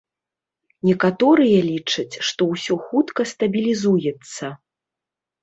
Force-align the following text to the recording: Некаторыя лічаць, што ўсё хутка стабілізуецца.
Некаторыя 0.87 1.57
лічаць, 1.71 2.15
што 2.29 2.41
ўсё 2.55 2.79
хутка 2.87 3.21
стабілізуецца. 3.33 4.53